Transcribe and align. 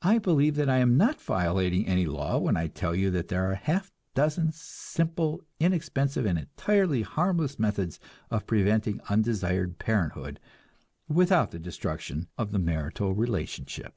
I 0.00 0.18
believe 0.18 0.54
that 0.54 0.70
I 0.70 0.76
am 0.78 0.96
not 0.96 1.20
violating 1.20 1.88
any 1.88 2.06
law 2.06 2.38
when 2.38 2.56
I 2.56 2.68
tell 2.68 2.94
you 2.94 3.10
that 3.10 3.26
there 3.26 3.50
are 3.50 3.56
half 3.56 3.88
a 3.88 3.90
dozen 4.14 4.52
simple, 4.52 5.42
inexpensive, 5.58 6.24
and 6.24 6.38
entirely 6.38 7.02
harmless 7.02 7.58
methods 7.58 7.98
of 8.30 8.46
preventing 8.46 9.00
undesired 9.08 9.80
parenthood 9.80 10.38
without 11.08 11.50
the 11.50 11.58
destruction 11.58 12.28
of 12.38 12.52
the 12.52 12.60
marital 12.60 13.12
relationship. 13.12 13.92